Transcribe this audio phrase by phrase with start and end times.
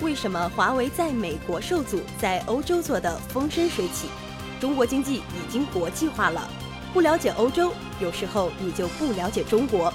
[0.00, 4.08] 为什么华为在美国受阻，在欧洲做得风生水起？
[4.60, 6.48] 中国经济已经国际化了。
[6.92, 9.92] 不了解欧洲，有时候你就不了解中国。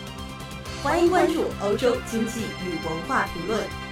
[0.84, 3.82] 欢迎关注欧洲经济与文化评论。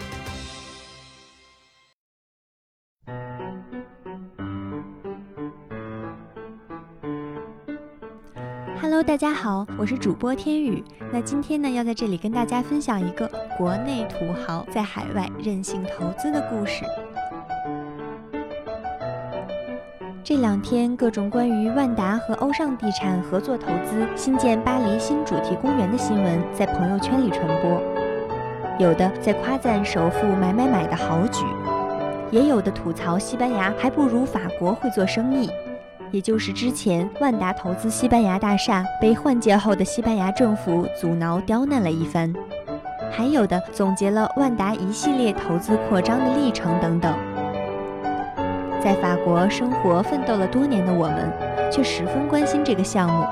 [9.04, 10.84] 大家好，我是主播天宇。
[11.12, 16.86] 那今天呢，要在这里跟大家分享一个国内土豪在海外任性投资的故事。
[20.24, 27.82] 这两天，各种关于万达和欧尚地产合作投资新建巴黎新主题公园的新闻在朋友圈里传播，
[28.78, 31.44] 有的在夸赞首富买买买的好举，
[32.30, 35.50] 也有的吐槽西班牙还不如法国会做生意，
[36.12, 42.34] 也就是之前万达投资西班牙大厦被换届后的西班牙政府阻挠刁难了一番，
[43.10, 47.18] 还有的总结了万达一系列投资扩张的历程等等。
[48.84, 51.32] 在法国生活奋斗了多年的我们，
[51.72, 53.26] 却十分关心这个项目，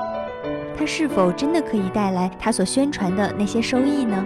[0.78, 4.24] 它是否真的可以带来它所宣传的那些收益呢？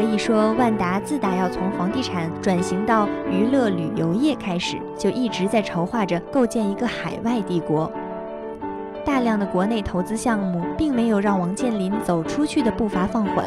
[0.00, 7.92] 可以说，万达自打要从房地产转型到娱乐旅游业开始，就一直在筹划着构建一个海外帝国。
[9.04, 13.44] 大量的国内投资项目，并没有让王健林走出去的步伐放缓。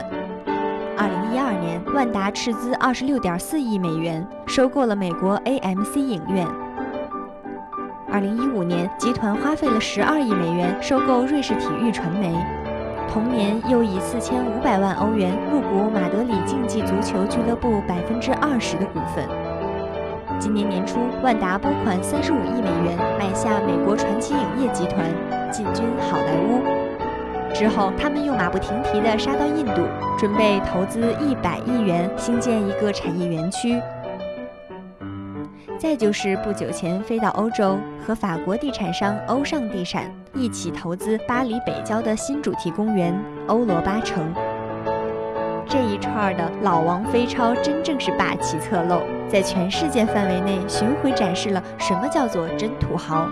[0.96, 6.46] 二零一二年，万达斥资二十六点四亿美元收购了美国 AMC 影院。
[8.12, 12.32] 二零一五年，集团花费了十二亿美元收购瑞士体育传媒。
[13.08, 19.28] 同年，又以四千五百万欧元入股马德里竞技足球俱乐部百分之二十的股份。
[20.40, 25.06] 今年年初，万达拨款三十五亿美元买下美国传奇影业集团，
[25.52, 26.62] 进军好莱坞。
[27.54, 29.84] 之后，他们又马不停蹄地杀到印度，
[30.18, 33.80] 准备投资一百亿元兴建一个产业园区。
[35.78, 43.14] 再就是不久前飞到欧洲，和法国地产商欧尚地产一起投资巴黎北郊的新主题公园
[43.48, 44.34] 欧罗巴城。
[45.68, 53.28] 这一串的老王飞超真正是霸气侧漏，在全世界范围内巡回展示了什么叫做真土豪。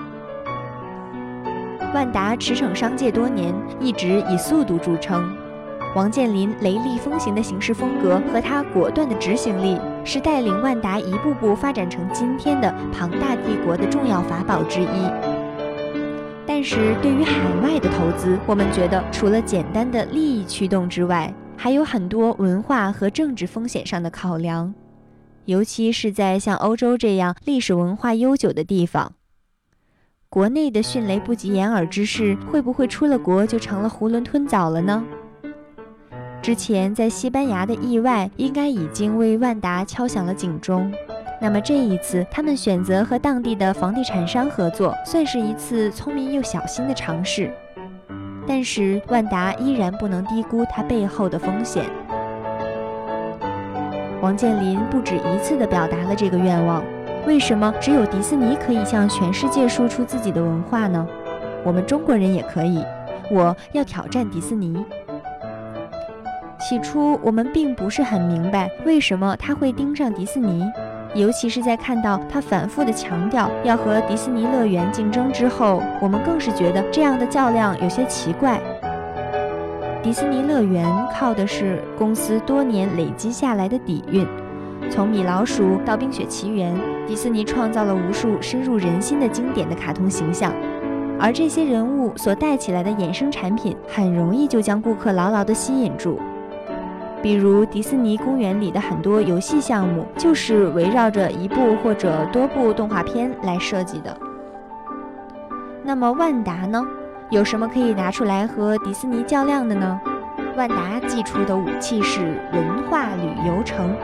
[1.93, 5.35] 万达驰骋商界多年，一直以速度著称。
[5.95, 15.30] 王健林雷厉风行的行事风格和他果断的执行力，是带领万达一步步发展成今天的庞大帝国的重要法宝之一。
[16.61, 24.71] 但是，对于海外的投资，我们觉得除了简单的利益驱动之外，还有很多文化和政治风险上的考量，
[25.45, 29.13] 尤其是在像欧洲这样历史文化悠久的地方。
[30.29, 35.03] 国内的迅雷不及掩耳之势，会不会出了国就成了囫囵吞枣了呢？
[36.43, 40.93] 之前在西班牙的意外，应该已经为万达敲响了警钟。
[41.41, 47.51] 那么这一次，他们选择和当地的房地产商合作，算是一次聪明又小心的尝试。
[48.47, 51.85] 但是万达依然不能低估它背后的风险。
[54.21, 56.83] 王健林不止一次地表达了这个愿望。
[57.25, 61.07] 为什么只有迪士尼可以向全世界输出自己的文化呢？
[61.63, 62.83] 我们中国人也可以。
[63.31, 64.85] 我要挑战迪士尼。
[66.59, 70.63] 起初我们并不是很明白为什么他会盯上迪士尼，
[71.13, 78.61] 尤其是在看到他反复的强调要和迪士尼乐园竞争之后，我们更是觉得这样的较量有些奇怪。
[80.01, 84.25] 迪士尼乐园靠的是公司多年累积下来的底蕴。
[84.89, 86.73] 从米老鼠到冰雪奇缘，
[87.05, 90.51] 迪士尼创造了无数深入人心的经典的卡通形象，
[91.19, 96.19] 而这些人物所带起来的衍生产品，很容易就将顾客牢牢地吸引住。
[97.21, 104.17] 比如迪士尼公园里的很多游戏项目，就是围绕着一部或者多部动画片来设计的。
[105.83, 106.83] 那么万达呢，
[107.29, 109.99] 有什么可以拿出来和迪士尼较量的呢？
[110.57, 112.21] 万达寄出的武器是
[112.53, 113.95] 文化旅游城。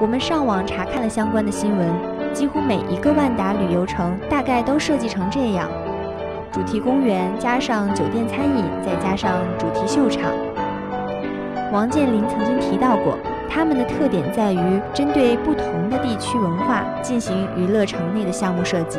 [0.00, 1.88] 我们上网查看了相关的新闻，
[2.32, 5.68] 几乎每一个万达旅游城大概都设计成这样：
[6.50, 10.32] 主题公园加上酒店、餐饮，再加上主题秀场。
[11.72, 14.58] 王健林曾经提到过，他们的特点在于
[14.92, 18.98] 针对不同的地区文化进行娱乐城内的项目设计。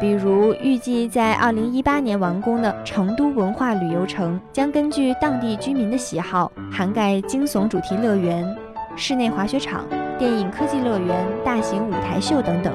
[0.00, 8.44] 比如，预计在2018年完工的成都文化旅游城，将根据当地居民的喜好，涵盖惊悚主题乐园。
[8.96, 9.84] 室内滑雪场、
[10.18, 12.74] 电影科技乐园、大型舞台秀等等，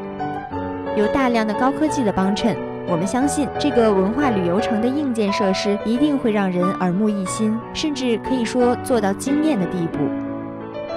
[0.95, 2.55] 有大量的高科技的帮衬。
[2.87, 9.97] 我们相信，这个文化旅游城的硬件设施一定会让人耳目一新，甚至可以说做到惊艳的地步。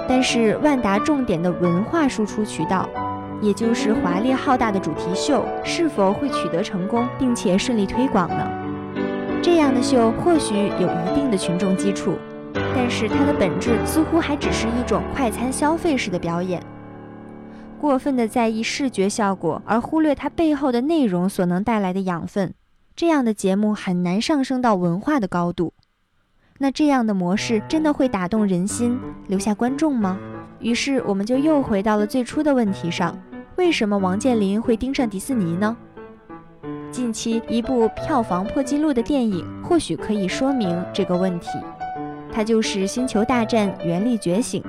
[0.07, 2.87] 但是万达重点的文化输出渠道，
[3.41, 8.47] 也就是华丽浩大的主题秀，是否会取得成功，并且顺利推广呢？
[9.41, 12.17] 这样的秀或许有一定的群众基础，
[12.53, 16.61] 但是它的本质似乎还只是一种快餐消费式的表演。
[17.79, 22.53] 过分的在意视觉效果，而忽略它背后的内容所能带来的养分，
[22.95, 25.73] 这样的节目很难上升到文化的高度。
[26.59, 30.19] 那这样的模式真的会打动人心，留下观众吗？
[30.59, 33.17] 于是我们就又回到了最初的问题上：
[33.55, 35.75] 为什么王健林会盯上迪士尼呢？
[36.91, 41.47] 近期一部票房破纪录的电影，或许可以说明这个问题。
[42.31, 44.61] 它就是《星球大战：原力觉醒》。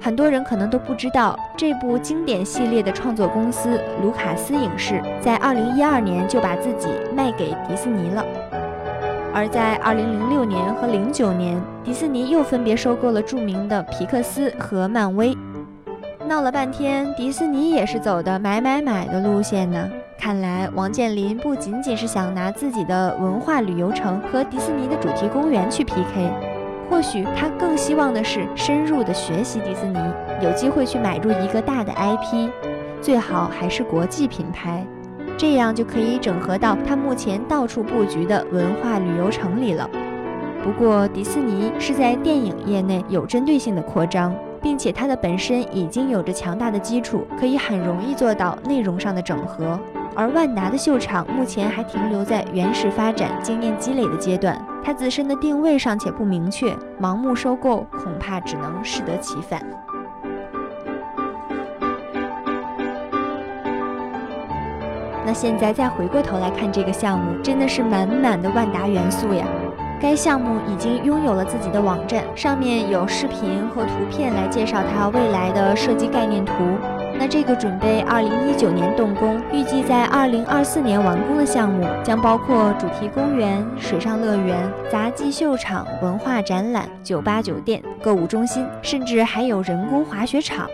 [0.00, 8.24] 很多人可能都不知道，这部经典系列的创作公司卢卡斯影视，在2012年就把自己卖给迪士尼了。
[9.34, 15.36] 而在2006年和09年，迪士尼又分别收购了著名的皮克斯和漫威。
[16.26, 19.90] 闹了半天，迪士尼也是走的买买买的路线呢。
[20.18, 26.30] 看来王健林不仅仅是想拿自己的文化旅游城和迪士尼的主题公园去 PK，
[26.88, 29.98] 或许他更希望的是深入的学习迪士尼，
[30.40, 32.48] 有机会去买入一个大的 IP，
[33.00, 34.86] 最好还是国际品牌，
[35.36, 39.88] 这样就可以整合到他目前到处布局的文化旅游城里了。
[40.62, 49.78] 不过迪士尼是在电影业内有针对性的扩张，并且它的本身已经有着强大的基础，可以很容易做到内容上的整合。
[50.16, 59.60] 而万达的秀场目前还停留在原始发展、经验积累的阶段，它自身的定位尚且不明确，盲目收购恐怕只能适得其反。
[65.26, 69.44] 那现在再回过头来看这个项目，真的是满满的万达元素呀！
[70.00, 76.52] 该项目已经拥有了自己的网站，上面有视频和图片来介绍它未来的设计概念图。
[77.18, 90.68] 那这个准备二零一九年动工，预计在二零二四年完工的项目，将包括主题公园、水上乐园、杂技秀场、文化展览、酒吧酒店、购物中心，甚至还有人工滑雪场。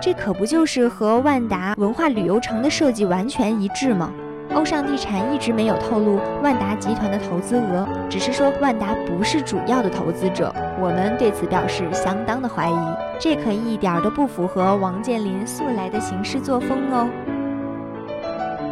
[0.00, 4.10] 这可不就是和万达文化旅游城的设计完全一致吗？
[4.54, 10.54] 欧尚地产一直没有透露万达集团的投资额，只是说万达不是主要的投资者。
[10.80, 17.08] 我们对此表示相当的怀疑，这可一点都不符合王健林素来的行事作风哦。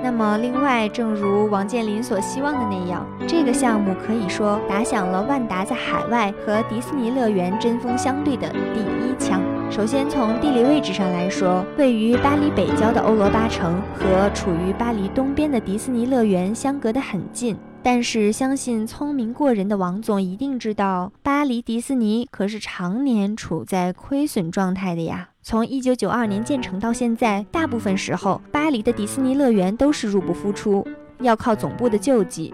[0.02, 9.40] 那么，另外，正如王健林所希望的那样，这个项目可以说打响了万达在海外和迪士尼乐园针锋相对的第一枪。
[9.70, 17.56] 首先，从地理位置上来说，位于巴黎北郊的欧罗巴城和处于巴黎东边的迪士尼乐园相隔得很近。
[17.80, 25.28] 但是，相信聪明过人的王总一定知道，巴黎迪士尼可是常年处在亏损状态的呀。
[25.40, 30.86] 从一九九二年建成到现在，大部分时候，巴黎的迪士尼乐园都是入不敷出，
[31.20, 32.52] 要靠总部的救济。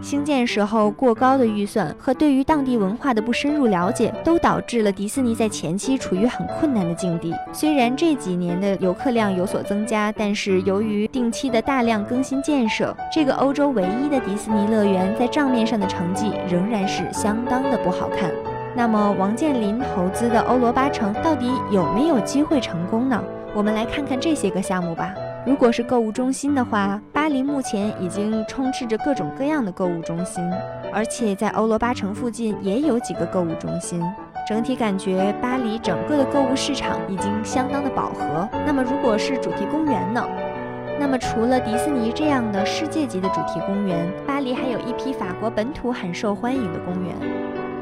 [0.00, 7.34] 兴建时候过高的预算和对于当地文化的不深入了解，都导致了迪士尼在前期处于很困难的境地。
[7.52, 18.30] 虽然这几年的游客量有所增加，但是由于定期的大量更新建设，这个欧洲唯一的迪士尼乐园在账面上的成绩仍然是相当的不好看。
[18.76, 23.20] 那么，王健林投资的欧罗巴城到底有没有机会成功呢？
[23.54, 25.12] 我们来看看这些个项目吧。
[25.44, 30.48] 如果是购物中心的话，巴黎目前已经充斥着各种各样的购物中心，
[30.92, 34.00] 而且在欧罗巴城附近也有几个购物中心。
[34.46, 38.48] 整体感觉，巴黎整个的购物市场已经相当的饱和。
[38.64, 40.24] 那么，如果是主题公园呢？
[41.00, 47.16] 那么，除了迪士尼这样的世界级的主题公园，巴黎还有一批法国本土很受欢迎的公园。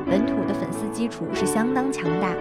[0.09, 2.33] 本土的粉丝基础是相当强大，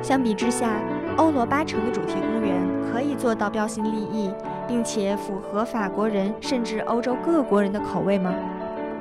[0.00, 0.80] 相比之下，
[1.16, 2.54] 欧罗巴城的主题公园
[2.92, 4.30] 可以做到标新立异，
[4.68, 8.32] 并且符合法国人甚至欧洲各国人的口味吗？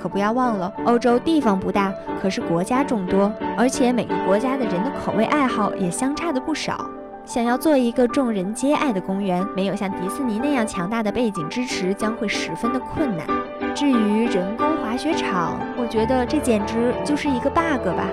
[0.01, 6.89] 可不要忘了，欧洲地方不大，可是国家众多，而且每个国家的人的口味爱好也相差的不少。
[7.25, 13.27] 想要做一个众人皆爱的公园，没有像迪士尼那样强大的背景支持，将会十分的困难。
[13.75, 18.07] 至于人工滑雪场，我觉得这简直就是一个 bug 吧。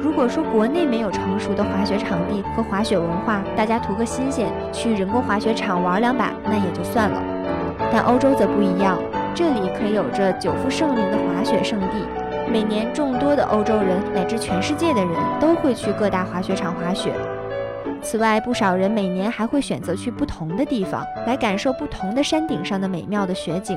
[0.00, 7.22] 如果说国内没有成熟的滑雪场地和滑雪文化，大家图个新鲜，去人工滑雪场玩两把那也就算了。
[7.92, 8.98] 但欧洲则不一样，
[9.34, 12.06] 这里可有着久负盛名的滑雪圣地，
[12.50, 17.12] 每年众多的欧洲人乃至全世界的人都会去各大滑雪场滑雪。
[18.02, 23.76] 此外，不少人每年还会选择去不同的地方，来感受不同的山顶上的美妙的雪景。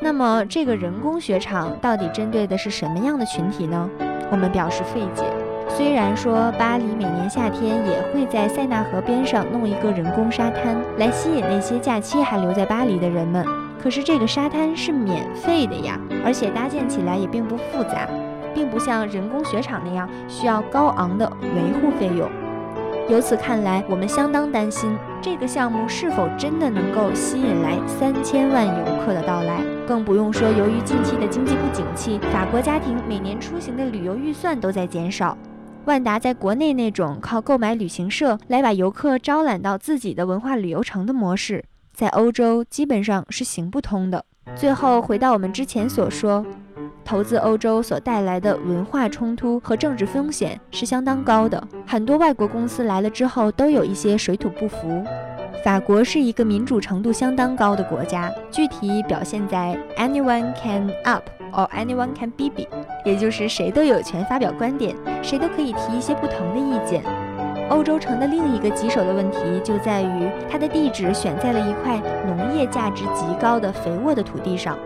[0.00, 3.88] 那么，这个人工雪场到底针对的是什么样的群体呢？
[4.30, 5.24] 我们表示费解。
[5.68, 13.44] 虽然说巴黎每年夏天也会在塞纳河边上弄一个人工沙滩，来吸引那些假期还留在巴黎的人们，
[13.82, 18.06] 可是这个沙滩是免费的呀，而且搭建起来也并不复杂，
[18.54, 22.30] 并不像人工雪场那样需要高昂的维护费用。
[23.08, 29.62] 由此看来，我们相当担心这个项目是否真的能够吸引来三千万游客的到来。
[29.86, 35.38] 更不用说，由于近期的经济不景气，法国家庭每年出行的旅游预算都在减少。
[35.84, 44.24] 万达在国内那种靠购买旅行社来把游客招揽到自己的文化旅游城的模式，在欧洲基本上是行不通的。
[44.56, 46.44] 最后回到我们之前所说。
[47.06, 55.04] 投资欧洲所带来的文化冲突和政治风险是相当高的，很多外国公司来了之后都有一些水土不服。
[55.64, 61.22] 法国是一个民主程度相当高的国家，具体表现在 anyone can up
[61.52, 62.66] or anyone can be be，
[63.04, 67.04] 也就是谁都有权发表观点，谁都可以提一些不同的意见。
[67.68, 74.76] 欧洲城的另一个棘手的问题就在于它的地址选在了一块农业价值极高的肥沃的土地上。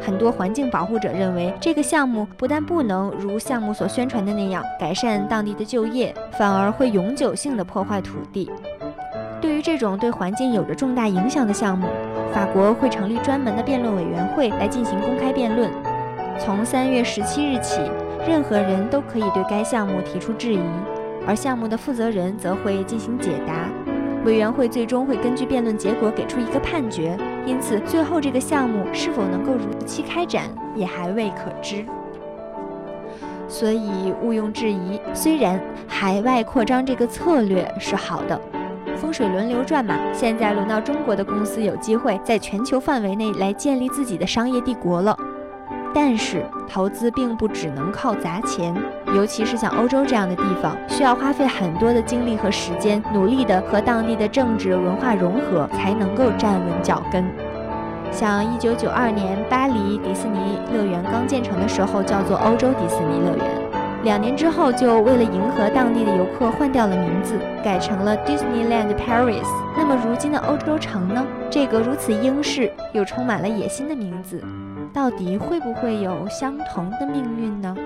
[0.00, 8.50] 很多环境保护者认为，这个项目不但不能如项目所宣传的那样改善当地的就业，反而会永久性的破坏土地。
[9.40, 11.86] 对于这种对环境有着重大影响的项目，
[12.32, 15.70] 法国会成立专门的辩论委员会来进行公开辩论。
[16.38, 17.80] 从三月十七日起，
[18.26, 20.60] 任何人都可以对该项目提出质疑，
[21.26, 23.68] 而项目的负责人则会进行解答。
[24.24, 27.16] 委员会最终会根据辩论结果给出一个判决，
[27.46, 30.44] 因此最后这个项目是否能够如期开展
[30.74, 31.84] 也还未可知。
[33.48, 38.40] 所以毋庸置疑，虽然海外扩张这个策略是好的，
[38.96, 45.16] 风水轮流转嘛，现在轮到中国的公司有机会在全球范围内来建立自己的商业帝国了。
[45.92, 48.74] 但是投资并不只能靠砸钱，
[49.14, 57.24] 尤其是像欧洲这样的地方，需要花费很多的精力和时间，努力的和当地的政治文化融合，才能够站稳脚跟。
[58.12, 63.59] 像一九九二年巴黎迪士尼乐园刚建成的时候，叫做欧洲迪士尼乐园。
[64.02, 69.46] 两年之后，就为了迎合当地的游客，换掉了名字，改成了 Disneyland Paris。
[69.76, 71.26] 那么如今的欧洲城呢？
[71.50, 74.42] 这个如此英式又充满了野心的名字，
[74.92, 77.76] 到底会不会有相同的命运呢？